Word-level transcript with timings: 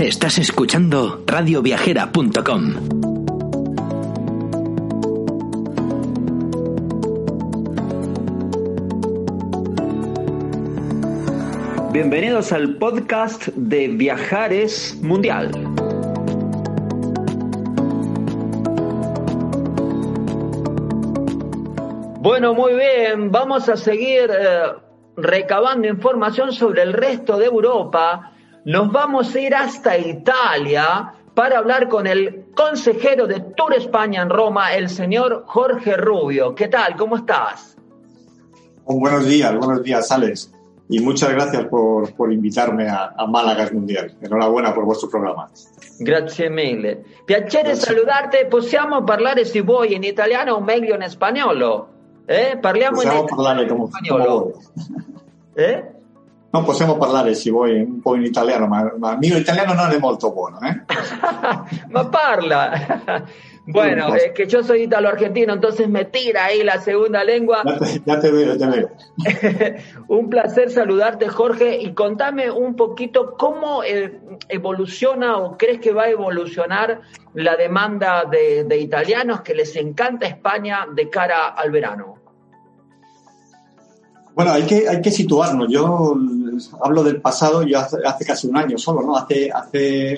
Estás 0.00 0.38
escuchando 0.38 1.24
radioviajera.com. 1.26 2.74
Bienvenidos 11.92 12.52
al 12.52 12.76
podcast 12.76 13.48
de 13.48 13.88
Viajares 13.88 14.96
Mundial. 15.02 15.50
Bueno, 22.20 22.54
muy 22.54 22.74
bien, 22.74 23.32
vamos 23.32 23.68
a 23.68 23.76
seguir 23.76 24.30
eh, 24.30 24.62
recabando 25.16 25.88
información 25.88 26.52
sobre 26.52 26.82
el 26.82 26.92
resto 26.92 27.36
de 27.36 27.46
Europa 27.46 28.34
nos 28.64 28.92
vamos 28.92 29.34
a 29.34 29.40
ir 29.40 29.54
hasta 29.54 29.96
Italia 29.96 31.14
para 31.34 31.58
hablar 31.58 31.88
con 31.88 32.06
el 32.06 32.46
consejero 32.54 33.26
de 33.26 33.40
Tour 33.56 33.74
España 33.74 34.22
en 34.22 34.30
Roma, 34.30 34.74
el 34.74 34.88
señor 34.88 35.44
Jorge 35.46 35.96
Rubio. 35.96 36.54
¿Qué 36.54 36.68
tal? 36.68 36.96
¿Cómo 36.96 37.16
estás? 37.16 37.76
buenos 38.84 39.26
días, 39.26 39.54
buenos 39.56 39.82
días, 39.82 40.10
Alex. 40.10 40.50
Y 40.88 41.00
muchas 41.00 41.30
gracias 41.30 41.66
por, 41.66 42.14
por 42.14 42.32
invitarme 42.32 42.88
a, 42.88 43.12
a 43.16 43.26
Málaga 43.26 43.68
Mundial. 43.72 44.16
Enhorabuena 44.22 44.74
por 44.74 44.84
vuestro 44.84 45.10
programa. 45.10 45.50
Grazie 46.00 46.48
mille. 46.48 47.04
Piacere 47.26 47.70
Grazie. 47.70 47.94
salutarti. 47.94 48.38
Possiamo 48.48 49.04
parlare, 49.04 49.44
se 49.44 49.60
vuoi, 49.60 49.94
in 49.94 50.04
italiano 50.04 50.54
o 50.54 50.60
meglio 50.60 50.94
in 50.94 51.08
spagnolo? 51.08 51.88
Eh? 52.26 52.56
Parliamo 52.60 52.96
Possiamo 52.96 53.20
in 53.20 53.26
parlare 53.26 53.66
come 53.66 53.86
spagnolo. 53.86 54.54
Eh? 55.54 55.97
Non 56.50 56.64
possiamo 56.64 56.96
parlare, 56.96 57.34
se 57.34 57.50
vuoi, 57.50 57.78
un 57.80 58.00
po' 58.00 58.14
in 58.14 58.22
italiano, 58.22 58.66
ma, 58.66 58.90
ma 58.96 59.12
il 59.12 59.18
mio 59.18 59.36
italiano 59.36 59.74
non 59.74 59.90
è 59.90 59.98
molto 59.98 60.32
buono. 60.32 60.58
¿eh? 60.60 60.82
ma 61.90 62.06
parla. 62.06 63.26
Bueno, 63.70 64.14
es 64.14 64.32
que 64.32 64.46
yo 64.46 64.62
soy 64.62 64.84
italo-argentino, 64.84 65.52
entonces 65.52 65.90
me 65.90 66.06
tira 66.06 66.46
ahí 66.46 66.62
la 66.62 66.80
segunda 66.80 67.22
lengua. 67.22 67.62
Ya 67.66 67.78
te, 67.78 68.02
ya 68.06 68.18
te 68.18 68.30
veo, 68.30 68.56
te 68.56 68.66
veo. 68.66 68.88
un 70.08 70.30
placer 70.30 70.70
saludarte, 70.70 71.28
Jorge, 71.28 71.78
y 71.78 71.92
contame 71.92 72.50
un 72.50 72.76
poquito 72.76 73.34
cómo 73.36 73.82
eh, 73.84 74.20
evoluciona 74.48 75.36
o 75.36 75.58
crees 75.58 75.80
que 75.80 75.92
va 75.92 76.04
a 76.04 76.08
evolucionar 76.08 77.02
la 77.34 77.56
demanda 77.56 78.24
de, 78.24 78.64
de 78.64 78.78
italianos 78.78 79.42
que 79.42 79.54
les 79.54 79.76
encanta 79.76 80.26
España 80.26 80.86
de 80.90 81.10
cara 81.10 81.48
al 81.48 81.70
verano. 81.70 82.14
Bueno, 84.38 84.52
hay 84.52 84.62
que, 84.62 84.88
hay 84.88 85.02
que 85.02 85.10
situarnos. 85.10 85.66
Yo 85.68 86.14
hablo 86.82 87.02
del 87.02 87.20
pasado 87.20 87.62
y 87.62 87.74
hace, 87.74 87.98
casi 88.26 88.48
un 88.48 88.56
año 88.56 88.78
solo, 88.78 89.02
¿no? 89.02 89.16
Hace, 89.16 89.50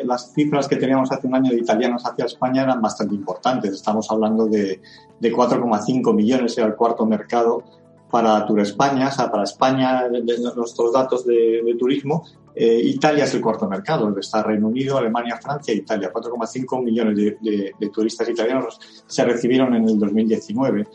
las 0.05 0.33
cifras 0.33 0.69
que 0.69 0.77
teníamos 0.77 1.11
hace 1.13 1.27
un 1.27 1.35
año 1.35 1.51
de 1.51 1.59
italianos 1.59 2.03
hacia 2.05 2.25
España 2.25 2.63
eran 2.63 2.81
bastante 2.81 3.15
importantes. 3.15 3.73
Estamos 3.73 4.11
hablando 4.11 4.47
de, 4.47 4.81
de 5.19 5.33
4,5 5.33 6.15
millones, 6.15 6.57
era 6.59 6.67
el 6.67 6.75
cuarto 6.75 7.07
mercado 7.07 7.63
para 8.11 8.45
Tour 8.45 8.61
España, 8.61 9.09
o 9.09 9.13
sea, 9.13 9.31
para 9.31 9.45
España, 9.45 10.09
nuestros 10.09 10.93
datos 10.93 11.25
de, 11.25 11.77
turismo. 11.79 12.25
Eh, 12.55 12.81
Italia 12.83 13.25
es 13.25 13.35
el 13.35 13.41
cuarto 13.41 13.69
mercado, 13.69 14.13
está 14.19 14.43
Reino 14.43 14.67
Unido, 14.67 14.99
Alemania, 14.99 15.39
Francia 15.41 15.73
e 15.73 15.77
Italia. 15.77 16.13
4,5 16.13 16.83
millones 16.83 17.17
de 17.17 17.91
turistas 17.93 18.29
italianos 18.29 18.81
se 19.07 19.25
recibieron 19.25 19.75
en 19.77 19.89
el 19.89 19.99
2019 19.99 20.87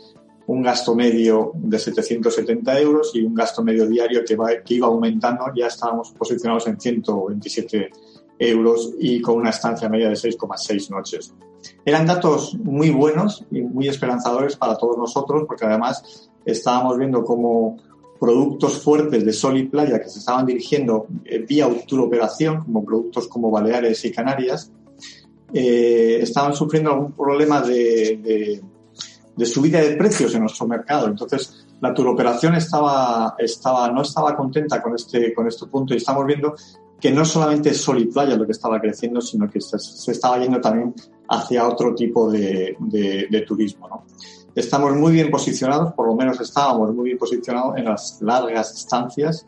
un 0.46 0.62
gasto 0.62 0.94
medio 0.94 1.52
de 1.54 1.78
770 1.78 2.80
euros 2.80 3.10
y 3.14 3.22
un 3.22 3.34
gasto 3.34 3.62
medio 3.62 3.86
diario 3.86 4.24
que, 4.24 4.36
va, 4.36 4.50
que 4.64 4.74
iba 4.74 4.86
aumentando. 4.86 5.44
Ya 5.54 5.66
estábamos 5.66 6.12
posicionados 6.12 6.66
en 6.68 6.80
127 6.80 7.90
euros 8.38 8.94
y 8.98 9.20
con 9.20 9.36
una 9.36 9.50
estancia 9.50 9.88
media 9.88 10.08
de 10.08 10.14
6,6 10.14 10.90
noches. 10.90 11.34
Eran 11.84 12.06
datos 12.06 12.54
muy 12.54 12.90
buenos 12.90 13.44
y 13.50 13.62
muy 13.62 13.88
esperanzadores 13.88 14.56
para 14.56 14.76
todos 14.76 14.96
nosotros 14.96 15.44
porque 15.46 15.64
además 15.64 16.30
estábamos 16.44 16.96
viendo 16.96 17.24
cómo 17.24 17.78
productos 18.20 18.82
fuertes 18.82 19.24
de 19.24 19.32
sol 19.32 19.58
y 19.58 19.64
playa 19.64 20.00
que 20.00 20.08
se 20.08 20.20
estaban 20.20 20.46
dirigiendo 20.46 21.06
eh, 21.24 21.38
vía 21.38 21.66
operación, 21.66 22.64
como 22.64 22.84
productos 22.84 23.28
como 23.28 23.50
Baleares 23.50 24.04
y 24.04 24.12
Canarias, 24.12 24.70
eh, 25.52 26.18
estaban 26.22 26.54
sufriendo 26.54 26.92
algún 26.92 27.12
problema 27.12 27.60
de, 27.60 28.18
de 28.22 28.62
de 29.36 29.46
subida 29.46 29.80
de 29.80 29.96
precios 29.96 30.34
en 30.34 30.40
nuestro 30.40 30.66
mercado. 30.66 31.06
Entonces, 31.06 31.66
la 31.80 31.92
turoperación 31.92 32.54
estaba, 32.54 33.34
estaba, 33.38 33.90
no 33.90 34.02
estaba 34.02 34.36
contenta 34.36 34.82
con 34.82 34.94
este, 34.94 35.34
con 35.34 35.46
este 35.46 35.66
punto 35.66 35.94
y 35.94 35.98
estamos 35.98 36.26
viendo 36.26 36.54
que 36.98 37.10
no 37.10 37.24
solamente 37.24 37.70
es 37.70 37.80
sol 37.80 37.98
y 38.00 38.06
playa 38.06 38.36
lo 38.36 38.46
que 38.46 38.52
estaba 38.52 38.80
creciendo, 38.80 39.20
sino 39.20 39.48
que 39.50 39.60
se, 39.60 39.78
se 39.78 40.12
estaba 40.12 40.38
yendo 40.38 40.60
también 40.60 40.94
hacia 41.28 41.68
otro 41.68 41.94
tipo 41.94 42.30
de, 42.30 42.76
de, 42.80 43.26
de 43.30 43.40
turismo. 43.42 43.88
¿no? 43.88 44.04
Estamos 44.54 44.94
muy 44.94 45.12
bien 45.12 45.30
posicionados, 45.30 45.92
por 45.92 46.06
lo 46.06 46.14
menos 46.14 46.40
estábamos 46.40 46.94
muy 46.94 47.04
bien 47.04 47.18
posicionados 47.18 47.76
en 47.76 47.84
las 47.84 48.22
largas 48.22 48.74
estancias 48.74 49.46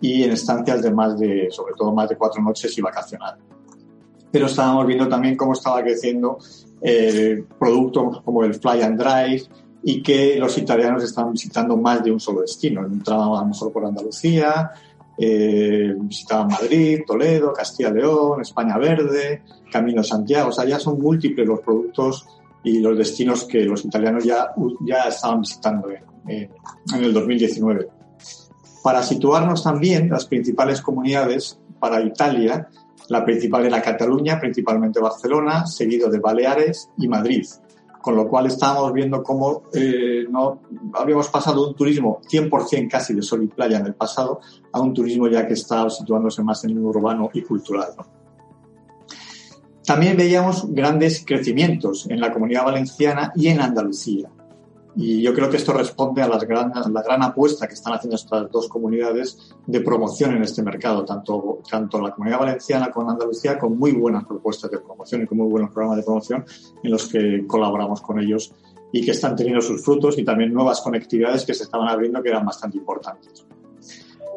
y 0.00 0.24
en 0.24 0.32
estancias 0.32 0.82
de 0.82 0.90
más 0.90 1.18
de, 1.18 1.48
sobre 1.50 1.74
todo 1.74 1.92
más 1.92 2.08
de 2.08 2.16
cuatro 2.16 2.42
noches 2.42 2.76
y 2.76 2.80
vacacional. 2.80 3.38
Pero 4.30 4.46
estábamos 4.46 4.86
viendo 4.86 5.08
también 5.08 5.36
cómo 5.36 5.52
estaba 5.52 5.82
creciendo 5.82 6.38
eh, 6.80 7.44
productos 7.58 8.20
como 8.22 8.44
el 8.44 8.54
Fly 8.54 8.82
and 8.82 9.00
Drive 9.00 9.42
y 9.82 10.02
que 10.02 10.36
los 10.38 10.56
italianos 10.58 11.02
estaban 11.04 11.32
visitando 11.32 11.76
más 11.76 12.02
de 12.02 12.12
un 12.12 12.20
solo 12.20 12.42
destino. 12.42 12.84
Entraban 12.84 13.28
a 13.28 13.40
lo 13.40 13.46
mejor 13.46 13.72
por 13.72 13.84
Andalucía, 13.84 14.70
eh, 15.16 15.94
visitaban 15.98 16.48
Madrid, 16.48 17.00
Toledo, 17.06 17.52
Castilla 17.52 17.90
León, 17.90 18.40
España 18.42 18.76
Verde, 18.76 19.42
Camino 19.70 20.02
Santiago. 20.02 20.50
O 20.50 20.52
sea, 20.52 20.64
ya 20.64 20.78
son 20.78 21.00
múltiples 21.00 21.46
los 21.46 21.60
productos 21.60 22.26
y 22.62 22.80
los 22.80 22.98
destinos 22.98 23.44
que 23.44 23.64
los 23.64 23.84
italianos 23.84 24.24
ya, 24.24 24.52
ya 24.84 25.04
estaban 25.08 25.40
visitando 25.40 25.88
en, 25.90 26.50
en 26.94 27.04
el 27.04 27.12
2019. 27.12 27.88
Para 28.82 29.02
situarnos 29.02 29.62
también, 29.62 30.08
las 30.08 30.26
principales 30.26 30.80
comunidades 30.80 31.58
para 31.80 32.00
Italia 32.00 32.68
la 33.08 33.24
principal 33.24 33.66
era 33.66 33.82
Cataluña, 33.82 34.38
principalmente 34.38 35.00
Barcelona, 35.00 35.66
seguido 35.66 36.10
de 36.10 36.18
Baleares 36.18 36.90
y 36.98 37.08
Madrid. 37.08 37.46
Con 38.00 38.16
lo 38.16 38.28
cual 38.28 38.46
estábamos 38.46 38.92
viendo 38.92 39.22
cómo 39.22 39.64
eh, 39.74 40.24
habíamos 40.94 41.28
pasado 41.28 41.62
de 41.62 41.68
un 41.70 41.74
turismo 41.74 42.20
100% 42.30 42.88
casi 42.88 43.14
de 43.14 43.22
sol 43.22 43.42
y 43.42 43.48
playa 43.48 43.78
en 43.78 43.86
el 43.86 43.94
pasado 43.94 44.40
a 44.72 44.80
un 44.80 44.94
turismo 44.94 45.26
ya 45.28 45.46
que 45.46 45.54
está 45.54 45.88
situándose 45.90 46.42
más 46.42 46.64
en 46.64 46.74
lo 46.74 46.88
urbano 46.88 47.28
y 47.32 47.42
cultural. 47.42 47.88
También 49.84 50.16
veíamos 50.16 50.72
grandes 50.72 51.24
crecimientos 51.26 52.06
en 52.10 52.20
la 52.20 52.30
comunidad 52.30 52.66
valenciana 52.66 53.32
y 53.34 53.48
en 53.48 53.60
Andalucía. 53.60 54.30
Y 55.00 55.22
yo 55.22 55.32
creo 55.32 55.48
que 55.48 55.58
esto 55.58 55.72
responde 55.72 56.22
a, 56.22 56.28
las 56.28 56.42
gran, 56.42 56.76
a 56.76 56.88
la 56.88 57.02
gran 57.02 57.22
apuesta 57.22 57.68
que 57.68 57.74
están 57.74 57.94
haciendo 57.94 58.16
estas 58.16 58.50
dos 58.50 58.66
comunidades 58.66 59.54
de 59.64 59.80
promoción 59.80 60.34
en 60.34 60.42
este 60.42 60.60
mercado, 60.60 61.04
tanto, 61.04 61.60
tanto 61.70 62.00
la 62.00 62.10
comunidad 62.10 62.40
valenciana 62.40 62.90
como 62.90 63.08
Andalucía, 63.08 63.60
con 63.60 63.78
muy 63.78 63.92
buenas 63.92 64.24
propuestas 64.24 64.72
de 64.72 64.78
promoción 64.78 65.22
y 65.22 65.26
con 65.26 65.38
muy 65.38 65.46
buenos 65.46 65.70
programas 65.70 65.98
de 65.98 66.02
promoción 66.02 66.44
en 66.82 66.90
los 66.90 67.06
que 67.06 67.44
colaboramos 67.46 68.02
con 68.02 68.18
ellos 68.18 68.52
y 68.90 69.04
que 69.04 69.12
están 69.12 69.36
teniendo 69.36 69.60
sus 69.60 69.84
frutos 69.84 70.18
y 70.18 70.24
también 70.24 70.52
nuevas 70.52 70.80
conectividades 70.80 71.46
que 71.46 71.54
se 71.54 71.62
estaban 71.62 71.86
abriendo 71.86 72.20
que 72.20 72.30
eran 72.30 72.44
bastante 72.44 72.78
importantes. 72.78 73.46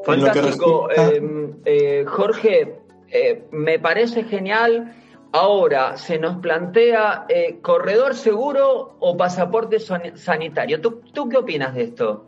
Fantástico. 0.06 0.90
Respecta... 0.90 1.16
Eh, 1.16 1.54
eh, 1.66 2.06
Jorge, 2.06 2.82
eh, 3.10 3.48
me 3.52 3.80
parece 3.80 4.26
genial 4.26 4.94
Ahora 5.34 5.98
se 5.98 6.20
nos 6.20 6.38
plantea 6.38 7.26
eh, 7.30 7.60
corredor 7.62 8.16
seguro 8.16 8.98
o 9.00 9.16
pasaporte 9.16 9.78
sanitario. 9.80 10.82
¿Tú, 10.82 11.02
¿Tú, 11.14 11.30
qué 11.30 11.38
opinas 11.38 11.74
de 11.74 11.84
esto? 11.84 12.26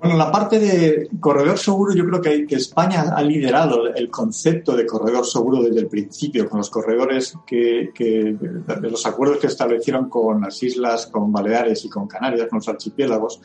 Bueno, 0.00 0.16
la 0.18 0.30
parte 0.30 0.58
de 0.58 1.08
corredor 1.20 1.56
seguro, 1.56 1.94
yo 1.94 2.04
creo 2.04 2.20
que, 2.20 2.46
que, 2.46 2.56
España 2.56 3.14
ha 3.16 3.22
liderado 3.22 3.86
el 3.94 4.10
concepto 4.10 4.76
de 4.76 4.84
corredor 4.84 5.24
seguro 5.24 5.62
desde 5.62 5.80
el 5.80 5.86
principio, 5.86 6.48
con 6.48 6.58
los 6.58 6.68
corredores 6.68 7.34
que, 7.46 7.90
que 7.94 8.36
de 8.36 8.90
los 8.90 9.06
acuerdos 9.06 9.38
que 9.38 9.46
establecieron 9.46 10.10
con 10.10 10.42
las 10.42 10.62
islas, 10.62 11.06
con 11.06 11.32
Baleares 11.32 11.84
y 11.84 11.88
con 11.88 12.06
Canarias, 12.08 12.48
con 12.48 12.58
los 12.58 12.68
archipiélagos. 12.68 13.40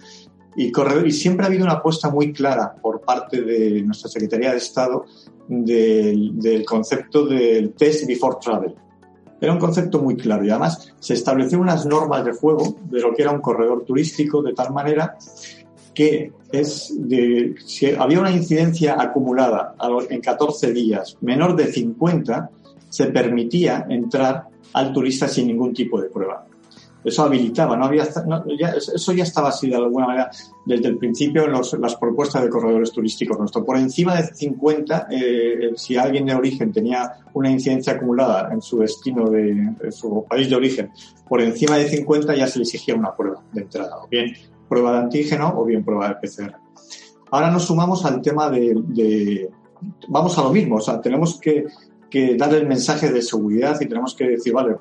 Y, 0.55 0.71
corredor, 0.71 1.07
y 1.07 1.11
siempre 1.11 1.45
ha 1.45 1.47
habido 1.47 1.63
una 1.63 1.75
apuesta 1.75 2.09
muy 2.09 2.33
clara 2.33 2.75
por 2.81 2.99
parte 3.01 3.41
de 3.41 3.81
nuestra 3.83 4.09
Secretaría 4.09 4.51
de 4.51 4.57
Estado 4.57 5.05
del, 5.51 6.63
concepto 6.65 7.25
del 7.25 7.73
test 7.73 8.07
before 8.07 8.37
travel. 8.41 8.73
Era 9.39 9.51
un 9.51 9.59
concepto 9.59 9.99
muy 9.99 10.15
claro 10.15 10.45
y 10.45 10.49
además 10.49 10.93
se 10.99 11.13
establecieron 11.13 11.63
unas 11.63 11.85
normas 11.85 12.23
de 12.23 12.31
juego 12.31 12.75
de 12.89 13.01
lo 13.01 13.13
que 13.13 13.23
era 13.23 13.31
un 13.31 13.41
corredor 13.41 13.83
turístico 13.83 14.41
de 14.41 14.53
tal 14.53 14.71
manera 14.71 15.17
que 15.93 16.31
es 16.51 16.93
de, 16.95 17.55
si 17.65 17.87
había 17.87 18.19
una 18.19 18.31
incidencia 18.31 18.95
acumulada 19.01 19.75
en 20.09 20.21
14 20.21 20.71
días 20.71 21.17
menor 21.19 21.55
de 21.55 21.65
50, 21.65 22.49
se 22.87 23.07
permitía 23.07 23.85
entrar 23.89 24.47
al 24.73 24.93
turista 24.93 25.27
sin 25.27 25.47
ningún 25.47 25.73
tipo 25.73 25.99
de 25.99 26.09
prueba. 26.09 26.45
Eso 27.03 27.23
habilitaba, 27.23 27.75
no 27.75 27.85
había, 27.85 28.03
eso 28.03 29.11
ya 29.13 29.23
estaba 29.23 29.49
así 29.49 29.69
de 29.69 29.75
alguna 29.75 30.07
manera 30.07 30.31
desde 30.65 30.87
el 30.87 30.97
principio 30.97 31.45
en 31.45 31.81
las 31.81 31.95
propuestas 31.95 32.43
de 32.43 32.49
corredores 32.49 32.91
turísticos 32.91 33.39
nuestros. 33.39 33.65
Por 33.65 33.77
encima 33.77 34.15
de 34.15 34.33
50, 34.33 35.07
eh, 35.09 35.71
si 35.75 35.97
alguien 35.97 36.25
de 36.25 36.35
origen 36.35 36.71
tenía 36.71 37.11
una 37.33 37.49
incidencia 37.49 37.93
acumulada 37.93 38.53
en 38.53 38.61
su 38.61 38.79
destino 38.79 39.29
de, 39.29 39.73
su 39.89 40.25
país 40.29 40.49
de 40.49 40.55
origen, 40.55 40.91
por 41.27 41.41
encima 41.41 41.77
de 41.77 41.89
50 41.89 42.35
ya 42.35 42.47
se 42.47 42.59
le 42.59 42.63
exigía 42.63 42.93
una 42.93 43.15
prueba 43.15 43.41
de 43.51 43.61
entrada, 43.61 43.97
o 44.03 44.07
bien 44.07 44.33
prueba 44.69 44.93
de 44.93 44.99
antígeno 44.99 45.53
o 45.57 45.65
bien 45.65 45.83
prueba 45.83 46.07
de 46.07 46.15
PCR. 46.15 46.55
Ahora 47.31 47.49
nos 47.49 47.65
sumamos 47.65 48.05
al 48.05 48.21
tema 48.21 48.49
de, 48.49 49.49
vamos 50.07 50.37
a 50.37 50.43
lo 50.43 50.51
mismo, 50.51 50.75
o 50.75 50.81
sea, 50.81 51.01
tenemos 51.01 51.39
que, 51.39 51.65
que 52.09 52.35
dar 52.35 52.53
el 52.53 52.67
mensaje 52.67 53.11
de 53.11 53.21
seguridad 53.21 53.79
y 53.81 53.87
tenemos 53.87 54.13
que 54.13 54.27
decir, 54.27 54.53
vale, 54.53 54.75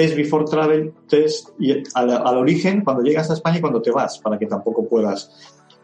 test 0.00 0.16
before 0.16 0.46
travel, 0.46 0.94
test 1.06 1.50
y 1.58 1.82
al, 1.94 2.36
origen 2.38 2.82
cuando 2.82 3.02
llegas 3.02 3.28
a 3.30 3.34
España 3.34 3.58
y 3.58 3.60
cuando 3.60 3.82
te 3.82 3.90
vas, 3.90 4.18
para 4.18 4.38
que 4.38 4.46
tampoco 4.46 4.88
puedas. 4.88 5.30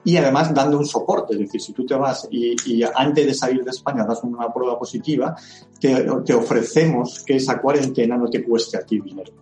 Y 0.04 0.16
además 0.16 0.54
dando 0.54 0.78
un 0.78 0.86
soporte, 0.86 1.34
es 1.34 1.40
decir, 1.40 1.60
si 1.60 1.72
tú 1.74 1.84
te 1.84 1.94
vas 1.94 2.26
y, 2.30 2.82
antes 2.94 3.26
de 3.26 3.34
salir 3.34 3.62
de 3.62 3.70
España 3.70 4.06
das 4.06 4.22
una 4.22 4.50
prueba 4.54 4.78
positiva, 4.78 5.36
te, 5.78 6.06
te, 6.24 6.32
ofrecemos 6.32 7.24
que 7.26 7.36
esa 7.36 7.60
cuarentena 7.60 8.16
no 8.16 8.30
te 8.30 8.42
cueste 8.42 8.78
a 8.78 8.86
ti 8.86 9.00
dinero. 9.00 9.32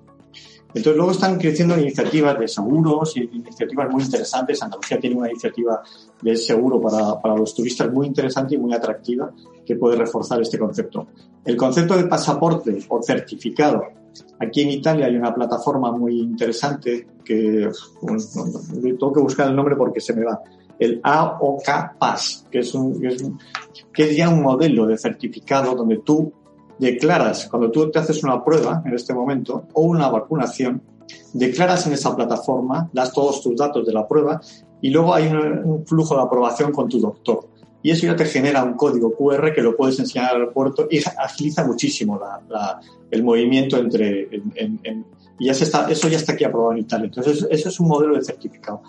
Entonces 0.68 0.96
luego 0.96 1.12
están 1.12 1.38
creciendo 1.38 1.78
iniciativas 1.78 2.36
de 2.36 2.48
seguros 2.48 3.16
y 3.16 3.20
iniciativas 3.32 3.88
muy 3.92 4.02
interesantes. 4.02 4.60
Andalucía 4.60 4.98
tiene 4.98 5.14
una 5.14 5.30
iniciativa 5.30 5.80
de 6.20 6.36
seguro 6.36 6.80
para, 6.80 7.20
para 7.20 7.36
los 7.36 7.54
turistas 7.54 7.92
muy 7.92 8.08
interesante 8.08 8.56
y 8.56 8.58
muy 8.58 8.74
atractiva 8.74 9.30
que 9.64 9.76
puede 9.76 9.94
reforzar 9.94 10.40
este 10.40 10.58
concepto. 10.58 11.06
El 11.44 11.56
concepto 11.56 11.96
de 11.96 12.06
pasaporte 12.06 12.76
o 12.88 13.00
certificado 13.00 14.03
Aquí 14.40 14.62
en 14.62 14.70
Italia 14.70 15.06
hay 15.06 15.16
una 15.16 15.34
plataforma 15.34 15.92
muy 15.92 16.20
interesante 16.20 17.06
que 17.24 17.68
tengo 18.82 19.12
que 19.12 19.20
buscar 19.20 19.48
el 19.48 19.56
nombre 19.56 19.76
porque 19.76 20.00
se 20.00 20.14
me 20.14 20.24
va. 20.24 20.40
El 20.78 21.00
AOK 21.02 21.98
Pass, 21.98 22.46
que 22.50 22.58
es, 22.60 22.74
un, 22.74 23.00
que 23.92 24.02
es, 24.02 24.16
ya 24.16 24.28
un 24.28 24.42
modelo 24.42 24.86
de 24.86 24.98
certificado 24.98 25.74
donde 25.74 25.98
tú 25.98 26.32
declaras, 26.78 27.46
cuando 27.48 27.70
tú 27.70 27.90
te 27.90 28.00
haces 28.00 28.22
una 28.24 28.44
prueba 28.44 28.82
en 28.84 28.94
este 28.94 29.14
momento 29.14 29.68
o 29.72 29.82
una 29.82 30.08
vacunación, 30.08 30.82
declaras 31.32 31.86
en 31.86 31.92
esa 31.92 32.14
plataforma, 32.16 32.90
das 32.92 33.12
todos 33.12 33.40
tus 33.40 33.56
datos 33.56 33.86
de 33.86 33.92
la 33.92 34.06
prueba 34.06 34.40
y 34.80 34.90
luego 34.90 35.14
hay 35.14 35.28
un 35.28 35.86
flujo 35.86 36.16
de 36.16 36.22
aprobación 36.22 36.72
con 36.72 36.88
tu 36.88 36.98
doctor 36.98 37.53
y 37.84 37.90
eso 37.90 38.06
ya 38.06 38.16
te 38.16 38.24
genera 38.24 38.64
un 38.64 38.74
código 38.74 39.14
QR 39.14 39.52
que 39.52 39.60
lo 39.60 39.76
puedes 39.76 39.98
enseñar 39.98 40.30
al 40.30 40.36
aeropuerto 40.36 40.88
y 40.90 41.00
agiliza 41.18 41.66
muchísimo 41.66 42.18
el 43.10 43.22
movimiento 43.22 43.76
entre... 43.76 44.26
y 45.38 45.44
ya 45.44 45.52
se 45.52 45.64
está, 45.64 45.90
eso 45.90 46.08
ya 46.08 46.16
está 46.16 46.32
aquí 46.32 46.44
aprobado 46.44 46.72
en 46.72 46.78
Italia. 46.78 47.04
Entonces, 47.04 47.46
eso 47.50 47.68
es 47.68 47.80
un 47.80 47.88
modelo 47.88 48.14
de 48.14 48.24
certificado. 48.24 48.80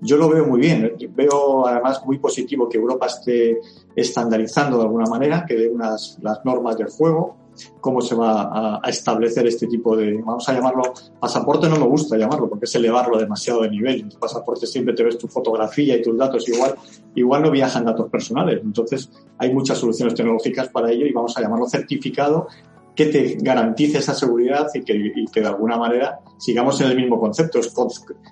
Yo 0.00 0.16
lo 0.16 0.30
veo 0.30 0.46
muy 0.46 0.60
bien. 0.60 0.96
Veo 1.14 1.66
además 1.66 2.00
muy 2.06 2.18
positivo 2.18 2.70
que 2.70 2.78
Europa 2.78 3.04
esté 3.04 3.58
estandarizando 3.94 4.78
de 4.78 4.84
alguna 4.84 5.10
manera, 5.10 5.44
que 5.46 5.54
dé 5.54 5.68
unas 5.68 6.16
las 6.22 6.42
normas 6.42 6.78
del 6.78 6.88
juego 6.88 7.36
cómo 7.80 8.00
se 8.00 8.14
va 8.14 8.80
a, 8.82 8.88
establecer 8.88 9.46
este 9.46 9.66
tipo 9.66 9.96
de, 9.96 10.20
vamos 10.22 10.48
a 10.48 10.52
llamarlo, 10.52 10.82
pasaporte 11.20 11.68
no 11.68 11.76
me 11.76 11.86
gusta 11.86 12.16
llamarlo 12.16 12.48
porque 12.48 12.64
es 12.64 12.74
elevarlo 12.74 13.18
demasiado 13.18 13.62
de 13.62 13.70
nivel. 13.70 14.00
En 14.00 14.08
tu 14.08 14.18
pasaporte 14.18 14.66
siempre 14.66 14.94
te 14.94 15.04
ves 15.04 15.18
tu 15.18 15.28
fotografía 15.28 15.96
y 15.96 16.02
tus 16.02 16.16
datos, 16.16 16.48
igual, 16.48 16.74
igual 17.14 17.42
no 17.42 17.50
viajan 17.50 17.84
datos 17.84 18.08
personales. 18.10 18.60
Entonces 18.62 19.10
hay 19.38 19.52
muchas 19.52 19.78
soluciones 19.78 20.14
tecnológicas 20.14 20.68
para 20.68 20.90
ello 20.90 21.06
y 21.06 21.12
vamos 21.12 21.36
a 21.36 21.40
llamarlo 21.40 21.68
certificado 21.68 22.48
que 22.98 23.06
te 23.06 23.36
garantice 23.38 23.98
esa 23.98 24.12
seguridad 24.12 24.66
y 24.74 24.82
que, 24.82 25.40
de 25.40 25.46
alguna 25.46 25.76
manera 25.76 26.18
sigamos 26.36 26.80
en 26.80 26.88
el 26.88 26.96
mismo 26.96 27.20
concepto. 27.20 27.60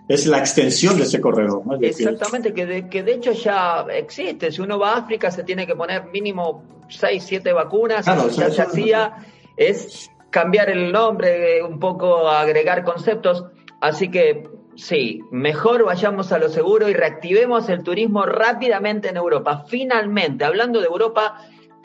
Es, 0.08 0.26
la 0.26 0.38
extensión 0.38 0.96
de 0.96 1.04
ese 1.04 1.20
corredor. 1.20 1.62
Exactamente, 1.80 2.52
que 2.52 2.66
de, 2.66 2.88
que 2.88 3.04
de 3.04 3.14
hecho 3.14 3.30
ya 3.30 3.86
existe. 3.92 4.50
Si 4.50 4.60
uno 4.60 4.76
va 4.76 4.94
a 4.94 4.96
África 4.96 5.30
se 5.30 5.44
tiene 5.44 5.68
que 5.68 5.76
poner 5.76 6.06
mínimo 6.06 6.64
6, 6.88 7.22
7 7.24 7.52
vacunas. 7.52 8.06
Claro, 8.06 8.28
ya 8.28 8.50
se 8.50 8.60
hacía. 8.60 9.14
Es 9.56 10.10
cambiar 10.30 10.68
el 10.68 10.90
nombre, 10.90 11.62
un 11.62 11.78
poco 11.78 12.28
agregar 12.28 12.82
conceptos. 12.82 13.44
Así 13.80 14.10
que 14.10 14.48
sí, 14.74 15.20
mejor 15.30 15.84
vayamos 15.84 16.32
a 16.32 16.38
lo 16.38 16.48
seguro 16.48 16.88
y 16.88 16.92
reactivemos 16.92 17.68
el 17.68 17.84
turismo 17.84 18.26
rápidamente 18.26 19.10
en 19.10 19.16
Europa. 19.16 19.64
Finalmente, 19.68 20.44
hablando 20.44 20.80
de 20.80 20.86
Europa, 20.86 21.36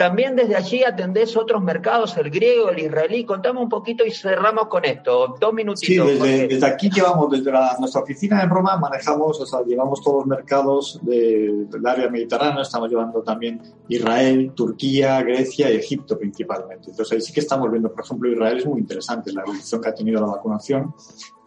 también 0.02 0.36
desde 0.36 0.56
allí 0.56 0.84
atendés 0.84 1.38
otros 1.38 1.62
mercados, 1.62 2.18
el 2.18 2.32
griego, 2.32 2.72
el 2.72 2.80
israelí. 2.80 3.24
Contame 3.24 3.60
un 3.60 3.70
poquito 3.70 4.04
y 4.04 4.10
cerramos 4.10 4.66
con 4.66 4.84
esto. 4.84 5.36
Dos 5.40 5.54
minutitos. 5.54 6.10
Sí, 6.10 6.18
desde, 6.18 6.66
aquí 6.66 6.90
llevamos, 6.90 7.30
desde 7.30 7.52
nuestra 7.78 8.02
oficina 8.02 8.42
en 8.42 8.50
Roma, 8.50 8.78
manejamos, 8.78 9.40
o 9.40 9.46
sea, 9.46 9.62
llevamos 9.62 10.02
todos 10.02 10.26
los 10.26 10.26
mercados 10.26 11.00
del 11.04 11.86
área 11.86 12.10
mediterránea. 12.10 12.64
Estamos 12.64 12.90
llevando 12.90 13.22
también 13.22 13.62
Israel, 13.90 14.54
Turquía, 14.56 15.22
Grecia 15.22 15.70
y 15.70 15.76
Egipto 15.76 16.18
principalmente. 16.18 16.90
Entonces 16.90 17.14
ahí 17.14 17.22
sí 17.22 17.32
que 17.32 17.42
estamos 17.42 17.70
viendo, 17.70 17.94
por 17.94 18.04
ejemplo, 18.04 18.32
Israel 18.32 18.58
es 18.58 18.66
muy 18.66 18.80
interesante, 18.80 19.32
la 19.32 19.44
evolución 19.44 19.82
que 19.82 19.90
ha 19.90 19.94
tenido 19.94 20.20
la 20.20 20.28
vacunación 20.32 20.96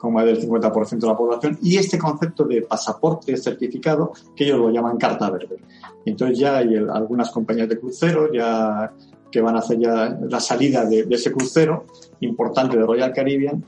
con 0.04 0.12
más 0.12 0.26
del 0.26 0.38
50% 0.38 1.00
de 1.00 1.06
la 1.06 1.16
población, 1.16 1.58
y 1.62 1.78
este 1.78 1.98
concepto 1.98 2.44
de 2.44 2.60
pasaporte 2.60 3.34
certificado, 3.38 4.12
que 4.36 4.44
ellos 4.44 4.58
lo 4.58 4.70
llaman 4.70 4.98
carta 4.98 5.30
verde. 5.30 5.56
Entonces 6.04 6.38
ya 6.38 6.58
hay 6.58 6.76
algunas 6.76 7.30
compañías 7.30 7.70
de 7.70 7.80
cruceros 7.80 8.28
ya 8.32 8.92
que 9.32 9.40
van 9.40 9.56
a 9.56 9.60
hacer 9.60 9.78
ya 9.80 10.16
la 10.28 10.38
salida 10.38 10.84
de, 10.84 11.06
ese 11.10 11.32
crucero 11.32 11.86
importante 12.20 12.76
de 12.76 12.84
Royal 12.84 13.12
Caribbean, 13.12 13.64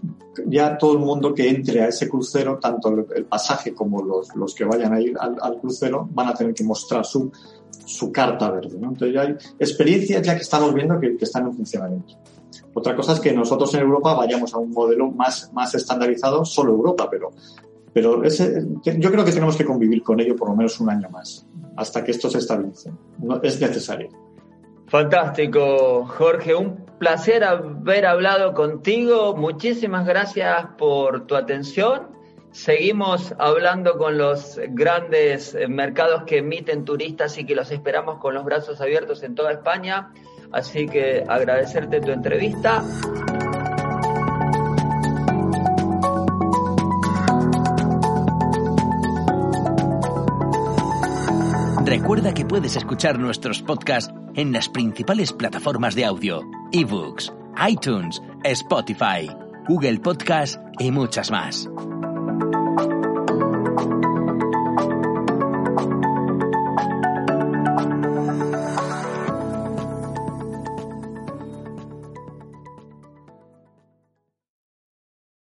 ya 0.47 0.77
todo 0.77 0.93
el 0.93 0.99
mundo 0.99 1.35
que 1.35 1.49
entre 1.49 1.81
a 1.81 1.89
ese 1.89 2.09
crucero, 2.09 2.59
tanto 2.59 2.91
el, 2.91 3.25
pasaje 3.25 3.75
como 3.75 4.03
los, 4.03 4.37
los, 4.37 4.55
que 4.55 4.65
vayan 4.65 4.93
a 4.93 5.01
ir 5.01 5.17
al, 5.19 5.59
crucero, 5.59 6.07
van 6.13 6.29
a 6.29 6.35
tener 6.35 6.53
que 6.53 6.63
mostrar 6.63 7.05
su, 7.05 7.33
su 7.85 8.13
carta 8.13 8.51
verde. 8.51 8.77
Entonces 8.77 9.13
ya 9.13 9.23
hay 9.23 9.35
experiencias 9.59 10.23
ya 10.23 10.37
que 10.37 10.43
estamos 10.43 10.73
viendo 10.75 11.01
que, 11.01 11.17
que 11.17 11.25
están 11.25 11.47
en 11.47 11.55
funcionamiento. 11.55 12.15
Otra 12.75 12.95
cosa 12.95 13.13
es 13.13 13.21
que 13.21 13.33
nosotros 13.33 13.73
en 13.75 13.81
Europa 13.81 14.15
vayamos 14.15 14.55
a 14.55 14.59
un 14.59 14.71
modelo 14.71 15.11
más, 15.11 15.51
más 15.53 15.75
estandarizado, 15.75 16.45
solo 16.45 16.73
Europa, 16.73 17.09
pero, 17.11 17.31
pero 17.93 18.23
ese, 18.23 18.67
yo 18.85 19.11
creo 19.11 19.25
que 19.25 19.33
tenemos 19.33 19.57
que 19.57 19.65
convivir 19.65 20.03
con 20.03 20.21
ello 20.21 20.37
por 20.37 20.49
lo 20.49 20.57
menos 20.57 20.79
un 20.81 20.91
año 20.91 21.09
más, 21.11 21.47
hasta 21.77 22.05
que 22.05 22.11
esto 22.11 22.29
se 22.29 22.39
estabilice. 22.39 22.93
No, 23.19 23.41
es 23.43 23.61
necesario. 23.61 24.09
Fantástico, 24.89 26.05
Jorge. 26.07 26.55
Un 26.55 26.87
placer 26.99 27.43
haber 27.45 28.07
hablado 28.07 28.55
contigo. 28.55 29.35
Muchísimas 29.37 30.07
gracias 30.07 30.67
por 30.79 31.27
tu 31.27 31.35
atención. 31.35 32.15
Seguimos 32.53 33.35
hablando 33.39 33.99
con 33.99 34.17
los 34.17 34.59
grandes 34.71 35.57
mercados 35.69 36.23
que 36.23 36.39
emiten 36.39 36.85
turistas 36.85 37.37
y 37.37 37.45
que 37.45 37.55
los 37.55 37.71
esperamos 37.71 38.19
con 38.19 38.35
los 38.35 38.45
brazos 38.45 38.81
abiertos 38.81 39.23
en 39.25 39.35
toda 39.35 39.53
España. 39.53 40.13
Así 40.53 40.87
que 40.87 41.25
agradecerte 41.27 42.01
tu 42.01 42.11
entrevista. 42.13 42.83
Recuerda 51.87 52.35
que 52.35 52.45
puedes 52.45 52.75
escuchar 52.75 53.19
nuestros 53.19 53.63
podcasts 53.63 54.13
en 54.35 54.53
las 54.53 54.69
principales 54.69 55.33
plataformas 55.33 55.95
de 55.95 56.05
audio, 56.05 56.43
ebooks, 56.73 57.33
iTunes, 57.69 58.21
Spotify, 58.43 59.31
Google 59.69 60.01
Podcast 60.01 60.61
y 60.81 60.91
muchas 60.91 61.31
más. 61.31 61.69